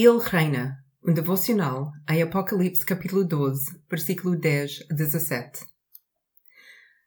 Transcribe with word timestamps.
Ele 0.00 0.20
reina. 0.22 0.78
Um 1.04 1.12
devocional 1.12 1.90
em 2.08 2.22
Apocalipse 2.22 2.86
capítulo 2.86 3.24
12, 3.24 3.80
versículo 3.90 4.36
10 4.36 4.84
a 4.88 4.94
17. 4.94 5.66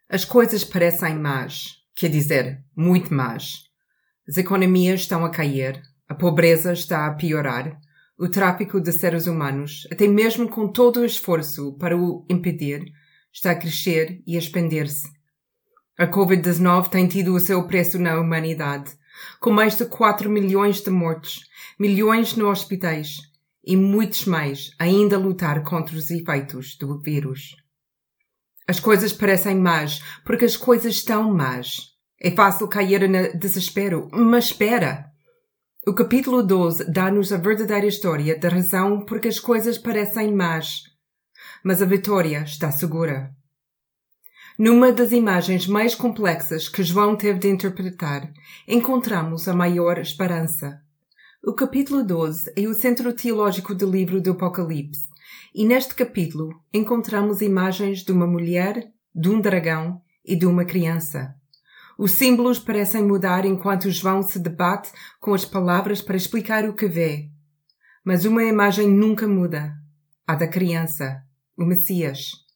As 0.09 0.25
coisas 0.25 0.65
parecem 0.65 1.15
más, 1.15 1.77
quer 1.95 2.09
dizer, 2.09 2.61
muito 2.75 3.13
más. 3.13 3.61
As 4.27 4.35
economias 4.35 4.99
estão 4.99 5.23
a 5.23 5.29
cair, 5.29 5.81
a 6.05 6.13
pobreza 6.13 6.73
está 6.73 7.07
a 7.07 7.13
piorar, 7.13 7.79
o 8.19 8.27
tráfico 8.27 8.81
de 8.81 8.91
seres 8.91 9.25
humanos, 9.25 9.87
até 9.89 10.05
mesmo 10.05 10.49
com 10.49 10.69
todo 10.69 10.99
o 10.99 11.05
esforço 11.05 11.77
para 11.77 11.97
o 11.97 12.25
impedir, 12.29 12.83
está 13.31 13.51
a 13.51 13.55
crescer 13.55 14.21
e 14.27 14.35
a 14.35 14.39
expandir-se. 14.39 15.07
A 15.97 16.07
Covid-19 16.07 16.89
tem 16.89 17.07
tido 17.07 17.33
o 17.33 17.39
seu 17.39 17.65
preço 17.65 17.97
na 17.97 18.19
humanidade, 18.19 18.91
com 19.39 19.51
mais 19.51 19.77
de 19.77 19.85
4 19.85 20.29
milhões 20.29 20.81
de 20.81 20.89
mortos, 20.89 21.41
milhões 21.79 22.35
nos 22.35 22.49
hospitais 22.49 23.17
e 23.63 23.75
muitos 23.75 24.25
mais 24.25 24.71
ainda 24.79 25.15
a 25.15 25.19
lutar 25.19 25.63
contra 25.63 25.95
os 25.95 26.09
efeitos 26.09 26.75
do 26.77 26.99
vírus. 26.99 27.55
As 28.67 28.79
coisas 28.79 29.11
parecem 29.11 29.55
más 29.55 30.01
porque 30.25 30.45
as 30.45 30.55
coisas 30.55 30.95
estão 30.95 31.33
más. 31.33 31.91
É 32.19 32.31
fácil 32.31 32.67
cair 32.67 33.09
no 33.09 33.37
desespero, 33.37 34.07
mas 34.11 34.45
espera! 34.45 35.11
O 35.87 35.95
capítulo 35.95 36.43
12 36.43 36.91
dá-nos 36.91 37.33
a 37.33 37.37
verdadeira 37.37 37.87
história 37.87 38.37
da 38.37 38.49
razão 38.49 39.03
porque 39.03 39.27
as 39.27 39.39
coisas 39.39 39.79
parecem 39.79 40.31
más. 40.31 40.83
Mas 41.63 41.81
a 41.81 41.85
vitória 41.85 42.43
está 42.43 42.71
segura. 42.71 43.31
Numa 44.63 44.91
das 44.91 45.11
imagens 45.11 45.65
mais 45.65 45.95
complexas 45.95 46.69
que 46.69 46.83
João 46.83 47.15
teve 47.15 47.39
de 47.39 47.49
interpretar, 47.49 48.31
encontramos 48.67 49.47
a 49.47 49.55
maior 49.55 49.97
esperança. 49.97 50.79
O 51.43 51.51
capítulo 51.51 52.03
12 52.03 52.53
é 52.55 52.67
o 52.67 52.73
centro 52.75 53.11
teológico 53.11 53.73
do 53.73 53.89
livro 53.89 54.21
do 54.21 54.33
Apocalipse, 54.33 55.07
e 55.51 55.65
neste 55.65 55.95
capítulo 55.95 56.61
encontramos 56.71 57.41
imagens 57.41 58.03
de 58.03 58.11
uma 58.11 58.27
mulher, 58.27 58.87
de 59.15 59.29
um 59.29 59.41
dragão 59.41 59.99
e 60.23 60.35
de 60.35 60.45
uma 60.45 60.63
criança. 60.63 61.33
Os 61.97 62.11
símbolos 62.11 62.59
parecem 62.59 63.01
mudar 63.01 63.45
enquanto 63.45 63.89
João 63.89 64.21
se 64.21 64.37
debate 64.37 64.91
com 65.19 65.33
as 65.33 65.43
palavras 65.43 66.03
para 66.03 66.15
explicar 66.15 66.69
o 66.69 66.75
que 66.75 66.85
vê. 66.85 67.31
Mas 68.05 68.25
uma 68.25 68.43
imagem 68.43 68.87
nunca 68.87 69.27
muda. 69.27 69.73
A 70.27 70.35
da 70.35 70.47
criança, 70.47 71.23
o 71.57 71.65
Messias. 71.65 72.50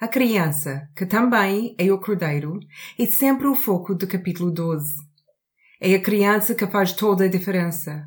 A 0.00 0.08
criança, 0.08 0.88
que 0.94 1.06
também 1.06 1.74
é 1.78 1.92
o 1.92 1.98
Cordeiro, 1.98 2.58
é 2.98 3.06
sempre 3.06 3.46
o 3.46 3.54
foco 3.54 3.94
do 3.94 4.06
capítulo 4.06 4.50
12. 4.50 4.94
É 5.80 5.94
a 5.94 6.02
criança 6.02 6.54
que 6.54 6.66
faz 6.66 6.92
toda 6.92 7.24
a 7.24 7.28
diferença. 7.28 8.06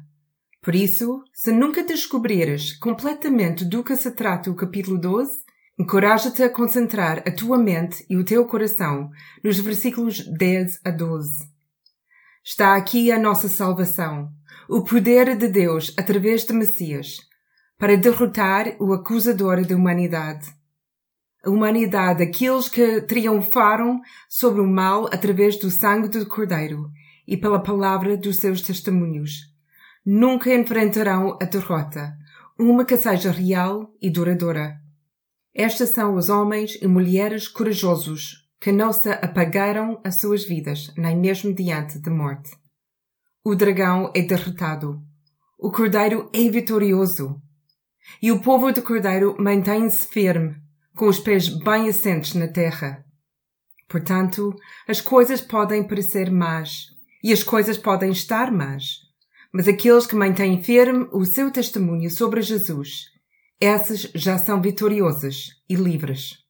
Por 0.61 0.76
isso, 0.76 1.23
se 1.34 1.52
nunca 1.52 1.84
descobrires 1.84 2.73
completamente 2.78 3.64
do 3.64 3.84
que 3.84 3.95
se 3.95 4.11
trata 4.11 4.52
o 4.52 4.56
capítulo 4.56 5.00
12, 5.00 5.31
encoraja-te 5.80 6.44
a 6.44 6.50
concentrar 6.50 7.23
a 7.26 7.31
tua 7.31 7.58
mente 7.58 8.06
e 8.09 8.17
o 8.17 8.26
teu 8.26 8.45
coração 8.45 9.09
nos 9.44 9.58
versículos 9.59 10.26
10 10.26 10.81
a 10.83 10.92
12. 10.92 11.48
Está 12.44 12.76
aqui 12.76 13.11
a 13.11 13.17
nossa 13.20 13.48
salvação, 13.48 14.30
o 14.67 14.83
poder 14.83 15.38
de 15.38 15.48
Deus 15.48 15.94
através 15.98 16.44
de 16.44 16.54
Messias, 16.54 17.17
para 17.78 17.95
derrotar 17.95 18.76
o 18.80 18.92
acusador 18.92 19.66
da 19.66 19.76
humanidade 19.76 20.58
a 21.44 21.50
humanidade, 21.50 22.23
aqueles 22.23 22.68
que 22.68 23.02
triunfaram 23.02 24.02
sobre 24.28 24.62
o 24.62 24.68
mal 24.68 25.06
através 25.06 25.58
do 25.58 25.72
sangue 25.72 26.09
do 26.09 26.26
Cordeiro 26.28 26.90
e 27.28 27.38
pela 27.38 27.62
palavra 27.62 28.18
dos 28.18 28.38
seus 28.38 28.62
testemunhos. 28.62 29.54
Nunca 30.06 30.54
enfrentarão 30.54 31.38
a 31.42 31.45
derrota, 31.45 32.14
uma 32.58 32.84
que 32.84 32.98
seja 32.98 33.32
real 33.32 33.94
e 34.02 34.10
duradoura. 34.10 34.78
Estes 35.54 35.90
são 35.90 36.16
os 36.16 36.30
homens 36.30 36.78
e 36.82 36.88
mulheres 36.88 37.48
corajosos 37.48 38.48
que 38.60 38.72
não 38.72 38.92
se 38.92 39.10
apagaram 39.10 40.02
as 40.04 40.20
suas 40.20 40.44
vidas, 40.44 40.92
nem 40.98 41.17
mesmo 41.17 41.54
diante 41.54 41.99
da 41.99 42.11
morte. 42.11 42.52
O 43.44 43.55
dragão 43.55 44.11
é 44.14 44.22
derrotado. 44.22 45.02
O 45.58 45.72
cordeiro 45.72 46.30
é 46.33 46.49
vitorioso. 46.49 47.42
E 48.22 48.32
o 48.32 48.42
povo 48.42 48.72
do 48.73 48.82
cordeiro 48.82 49.36
mantém-se 49.39 50.05
firme 50.08 50.68
com 50.95 51.08
os 51.08 51.20
pés 51.20 51.48
bem 51.50 51.89
assentes 51.89 52.33
na 52.33 52.48
terra. 52.48 53.04
Portanto, 53.88 54.55
as 54.88 55.02
coisas 55.02 55.42
podem 55.42 55.83
parecer 55.83 56.32
más 56.32 56.88
e 57.23 57.33
as 57.33 57.44
coisas 57.44 57.77
podem 57.77 58.11
estar 58.11 58.52
más, 58.52 58.99
mas 59.52 59.67
aqueles 59.67 60.05
que 60.05 60.16
mantêm 60.16 60.61
firme 60.61 61.08
o 61.11 61.26
seu 61.26 61.52
testemunho 61.52 62.10
sobre 62.10 62.42
Jesus, 62.42 63.05
esses 63.60 64.11
já 64.16 64.38
são 64.38 64.61
vitoriosos 64.61 65.61
e 65.67 65.76
livres. 65.76 66.48